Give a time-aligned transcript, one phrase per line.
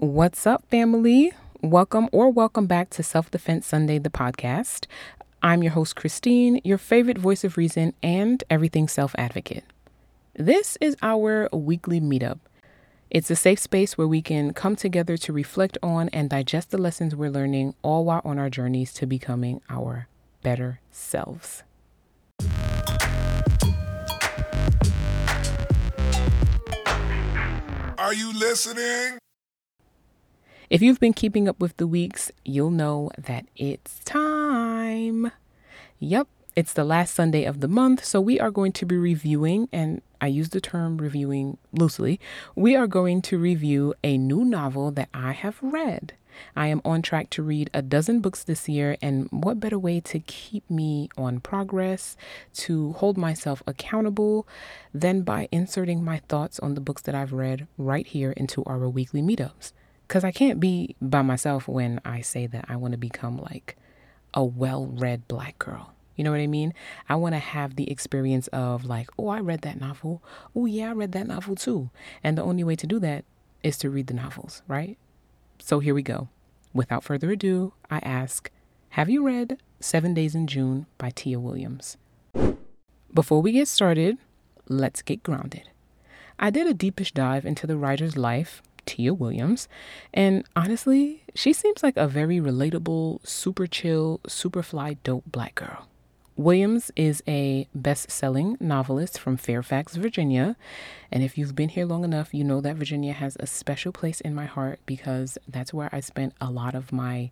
[0.00, 1.34] What's up, family?
[1.60, 4.86] Welcome or welcome back to Self Defense Sunday, the podcast.
[5.42, 9.62] I'm your host, Christine, your favorite voice of reason and everything self advocate.
[10.32, 12.38] This is our weekly meetup.
[13.10, 16.78] It's a safe space where we can come together to reflect on and digest the
[16.78, 20.08] lessons we're learning, all while on our journeys to becoming our
[20.42, 21.62] better selves.
[27.98, 29.18] Are you listening?
[30.70, 35.32] If you've been keeping up with the weeks, you'll know that it's time.
[35.98, 39.68] Yep, it's the last Sunday of the month, so we are going to be reviewing,
[39.72, 42.20] and I use the term reviewing loosely.
[42.54, 46.12] We are going to review a new novel that I have read.
[46.54, 49.98] I am on track to read a dozen books this year, and what better way
[49.98, 52.16] to keep me on progress,
[52.58, 54.46] to hold myself accountable,
[54.94, 58.88] than by inserting my thoughts on the books that I've read right here into our
[58.88, 59.72] weekly meetups?
[60.10, 63.76] Because I can't be by myself when I say that I want to become like
[64.34, 65.94] a well read black girl.
[66.16, 66.74] You know what I mean?
[67.08, 70.20] I want to have the experience of like, oh, I read that novel.
[70.52, 71.90] Oh, yeah, I read that novel too.
[72.24, 73.24] And the only way to do that
[73.62, 74.98] is to read the novels, right?
[75.60, 76.28] So here we go.
[76.74, 78.50] Without further ado, I ask,
[78.90, 81.98] have you read Seven Days in June by Tia Williams?
[83.14, 84.18] Before we get started,
[84.66, 85.70] let's get grounded.
[86.36, 89.68] I did a deepish dive into the writer's life Tia Williams.
[90.12, 95.86] And honestly, she seems like a very relatable, super chill, super fly, dope black girl.
[96.36, 100.56] Williams is a best selling novelist from Fairfax, Virginia.
[101.12, 104.20] And if you've been here long enough, you know that Virginia has a special place
[104.20, 107.30] in my heart because that's where I spent a lot of my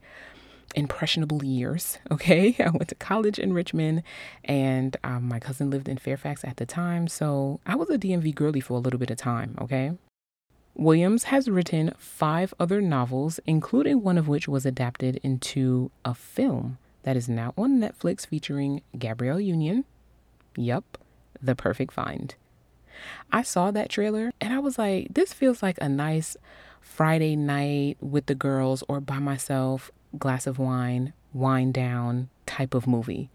[0.76, 1.98] impressionable years.
[2.12, 2.54] Okay.
[2.60, 4.04] I went to college in Richmond
[4.44, 7.08] and um, my cousin lived in Fairfax at the time.
[7.08, 9.56] So I was a DMV girly for a little bit of time.
[9.60, 9.92] Okay.
[10.78, 16.78] Williams has written five other novels, including one of which was adapted into a film
[17.02, 19.84] that is now on Netflix featuring Gabrielle Union.
[20.56, 20.96] Yup,
[21.42, 22.36] the perfect find.
[23.32, 26.36] I saw that trailer and I was like, this feels like a nice
[26.80, 32.86] Friday night with the girls or by myself, glass of wine, wind down type of
[32.86, 33.30] movie.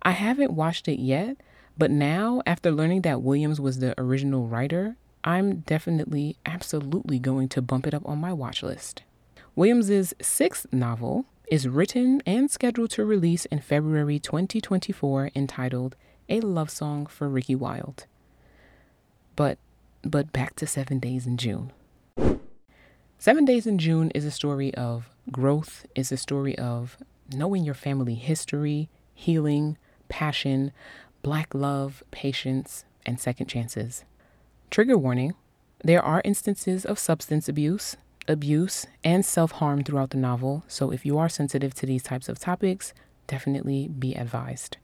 [0.00, 1.36] I haven't watched it yet,
[1.76, 7.62] but now, after learning that Williams was the original writer, I'm definitely, absolutely going to
[7.62, 9.02] bump it up on my watch list.
[9.54, 15.96] Williams's sixth novel is written and scheduled to release in February 2024 entitled
[16.28, 18.06] A Love Song for Ricki Wilde.
[19.36, 19.58] But
[20.02, 21.72] but back to 7 Days in June.
[23.18, 26.96] 7 Days in June is a story of growth, is a story of
[27.34, 29.76] knowing your family history, healing,
[30.08, 30.72] passion,
[31.22, 34.04] black love, patience, and second chances.
[34.70, 35.34] Trigger warning
[35.82, 37.96] there are instances of substance abuse,
[38.28, 42.28] abuse, and self harm throughout the novel, so if you are sensitive to these types
[42.28, 42.94] of topics,
[43.26, 44.76] definitely be advised.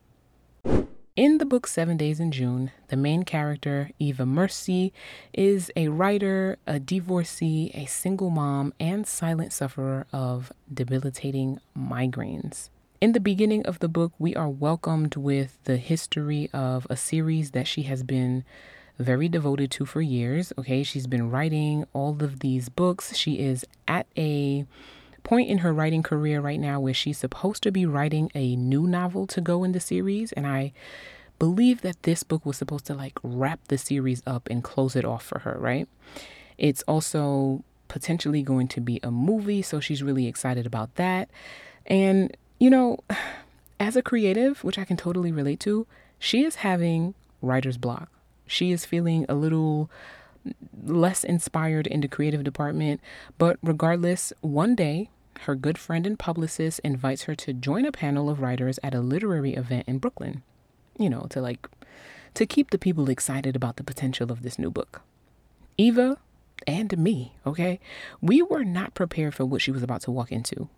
[1.15, 4.93] In the book Seven Days in June, the main character, Eva Mercy,
[5.33, 12.71] is a writer, a divorcee, a single mom, and silent sufferer of debilitating migraines.
[13.01, 17.53] In the beginning of the book, we are welcomed with the history of a series
[17.53, 18.45] that she has been
[18.99, 20.53] very devoted to for years.
[20.59, 23.15] Okay, she's been writing all of these books.
[23.17, 24.65] She is at a
[25.23, 28.87] point in her writing career right now where she's supposed to be writing a new
[28.87, 30.33] novel to go in the series.
[30.33, 30.73] And I
[31.39, 35.05] believe that this book was supposed to like wrap the series up and close it
[35.05, 35.89] off for her, right?
[36.57, 41.29] It's also potentially going to be a movie, so she's really excited about that.
[41.85, 42.99] And, you know,
[43.81, 45.87] as a creative, which I can totally relate to,
[46.19, 48.09] she is having writer's block
[48.47, 49.91] she is feeling a little
[50.85, 53.01] less inspired in the creative department.
[53.39, 58.31] But regardless, one day, her good friend and publicist invites her to join a panel
[58.31, 60.43] of writers at a literary event in Brooklyn.
[60.99, 61.69] You know, to like,
[62.35, 65.03] to keep the people excited about the potential of this new book.
[65.77, 66.19] Eva
[66.67, 67.79] and me, okay,
[68.23, 70.69] we were not prepared for what she was about to walk into.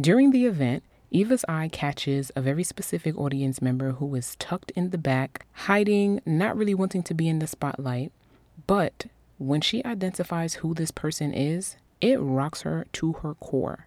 [0.00, 4.90] During the event, Eva's eye catches a very specific audience member who is tucked in
[4.90, 8.12] the back, hiding, not really wanting to be in the spotlight.
[8.66, 9.06] But
[9.38, 13.86] when she identifies who this person is, it rocks her to her core.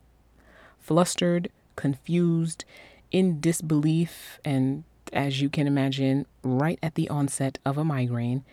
[0.79, 2.65] Flustered, confused,
[3.11, 4.83] in disbelief, and
[5.13, 8.43] as you can imagine, right at the onset of a migraine,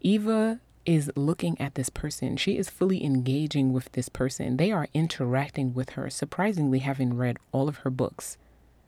[0.00, 2.34] Eva is looking at this person.
[2.38, 4.56] She is fully engaging with this person.
[4.56, 8.38] They are interacting with her, surprisingly, having read all of her books.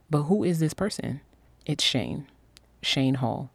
[0.08, 1.20] But who is this person?
[1.66, 2.26] It's Shane,
[2.80, 3.50] Shane Hall.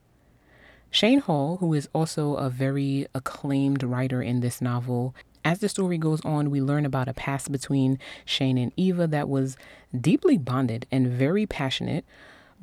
[0.92, 5.98] Shane Hall, who is also a very acclaimed writer in this novel, As the story
[5.98, 9.58] goes on, we learn about a past between Shane and Eva that was
[10.00, 12.06] deeply bonded and very passionate,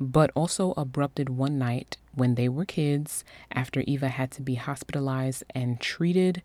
[0.03, 5.43] but also abrupted one night when they were kids after Eva had to be hospitalized
[5.51, 6.43] and treated.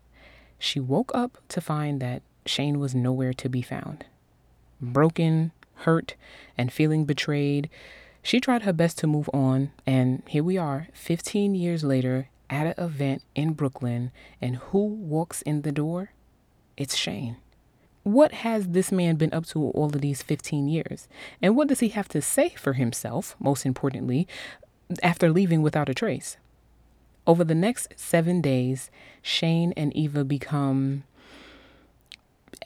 [0.57, 4.05] She woke up to find that Shane was nowhere to be found.
[4.81, 6.15] Broken, hurt,
[6.57, 7.69] and feeling betrayed,
[8.21, 12.67] she tried her best to move on, and here we are, 15 years later, at
[12.67, 16.11] an event in Brooklyn, and who walks in the door?
[16.75, 17.37] It's Shane.
[18.03, 21.07] What has this man been up to all of these 15 years?
[21.41, 24.27] And what does he have to say for himself, most importantly,
[25.03, 26.37] after leaving without a trace?
[27.27, 28.89] Over the next seven days,
[29.21, 31.03] Shane and Eva become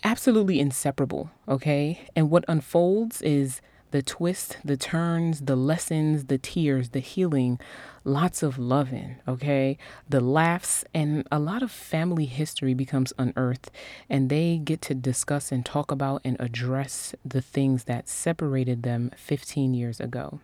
[0.04, 2.08] absolutely inseparable, okay?
[2.16, 3.62] And what unfolds is
[3.94, 7.60] the twists, the turns, the lessons, the tears, the healing,
[8.04, 9.78] lots of loving, okay?
[10.10, 13.69] The laughs, and a lot of family history becomes unearthed,
[14.10, 19.12] and they get to discuss and talk about and address the things that separated them
[19.16, 20.39] 15 years ago.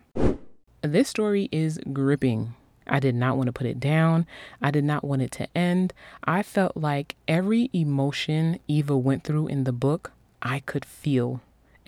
[0.82, 2.54] This story is gripping.
[2.86, 4.26] I did not want to put it down.
[4.62, 5.92] I did not want it to end.
[6.22, 11.40] I felt like every emotion Eva went through in the book, I could feel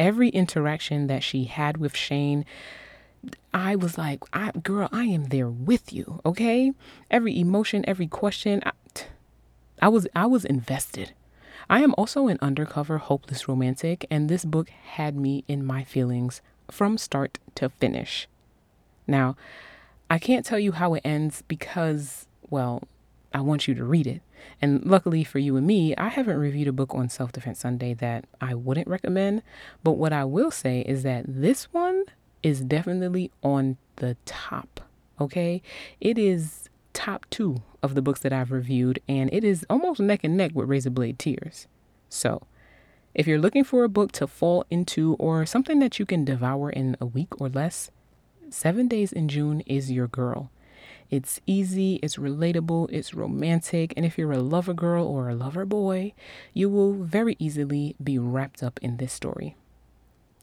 [0.02, 2.44] every interaction that she had with Shane,
[3.54, 6.72] I was like, I, girl, I am there with you, okay?
[7.08, 8.72] Every emotion, every question, I,
[9.80, 11.12] I was I was invested.
[11.70, 16.42] I am also an undercover hopeless romantic, and this book had me in my feelings
[16.68, 18.26] from start to finish.
[19.06, 19.36] Now,
[20.10, 22.82] I can't tell you how it ends because, well,
[23.34, 24.22] I want you to read it.
[24.60, 27.94] And luckily for you and me, I haven't reviewed a book on Self Defense Sunday
[27.94, 29.42] that I wouldn't recommend.
[29.82, 32.04] But what I will say is that this one
[32.42, 34.80] is definitely on the top.
[35.20, 35.62] Okay.
[36.00, 40.20] It is top two of the books that I've reviewed, and it is almost neck
[40.24, 41.66] and neck with Razor Blade Tears.
[42.08, 42.42] So,
[43.14, 46.70] if you're looking for a book to fall into or something that you can devour
[46.70, 47.90] in a week or less,
[48.50, 50.50] Seven Days in June is your girl.
[51.12, 55.66] It's easy, it's relatable, it's romantic, and if you're a lover girl or a lover
[55.66, 56.14] boy,
[56.54, 59.54] you will very easily be wrapped up in this story.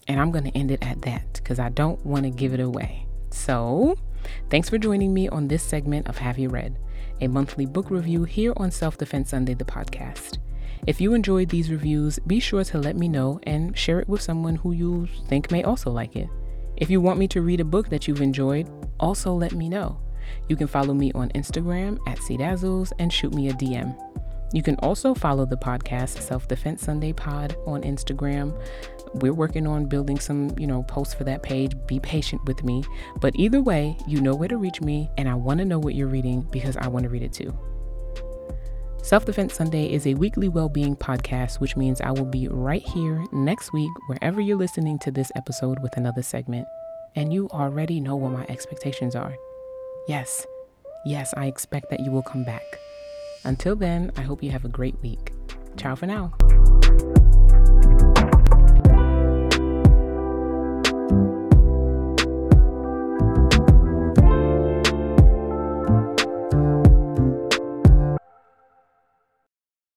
[0.08, 2.60] And I'm going to end it at that because I don't want to give it
[2.60, 3.08] away.
[3.32, 3.96] So,
[4.52, 6.78] thanks for joining me on this segment of Have You Read,
[7.20, 10.38] a monthly book review here on Self Defense Sunday, the podcast.
[10.86, 14.22] If you enjoyed these reviews, be sure to let me know and share it with
[14.22, 16.30] someone who you think may also like it.
[16.78, 18.70] If you want me to read a book that you've enjoyed,
[19.00, 20.00] also let me know.
[20.48, 23.96] You can follow me on Instagram at CDazzles and shoot me a DM.
[24.52, 28.60] You can also follow the podcast Self Defense Sunday Pod on Instagram.
[29.16, 31.74] We're working on building some, you know, posts for that page.
[31.86, 32.84] Be patient with me.
[33.22, 35.94] But either way, you know where to reach me, and I want to know what
[35.94, 37.56] you're reading because I want to read it too.
[39.04, 42.86] Self Defense Sunday is a weekly well being podcast, which means I will be right
[42.88, 46.68] here next week, wherever you're listening to this episode, with another segment.
[47.16, 49.36] And you already know what my expectations are.
[50.08, 50.46] Yes,
[51.06, 52.64] yes, I expect that you will come back.
[53.44, 55.32] Until then, I hope you have a great week.
[55.78, 56.34] Ciao for now.